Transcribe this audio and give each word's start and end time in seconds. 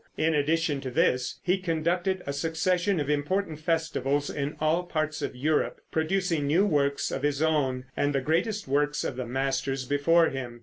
In 0.17 0.33
addition 0.33 0.81
to 0.81 0.89
this 0.89 1.39
he 1.43 1.59
conducted 1.59 2.23
a 2.25 2.33
succession 2.33 2.99
of 2.99 3.07
important 3.07 3.59
festivals 3.59 4.31
in 4.31 4.55
all 4.59 4.81
parts 4.81 5.21
of 5.21 5.35
Europe, 5.35 5.79
producing 5.91 6.47
new 6.47 6.65
works 6.65 7.11
of 7.11 7.21
his 7.21 7.39
own, 7.39 7.83
and 7.95 8.11
the 8.11 8.19
greatest 8.19 8.67
works 8.67 9.03
of 9.03 9.15
the 9.15 9.27
masters 9.27 9.85
before 9.85 10.29
him. 10.29 10.59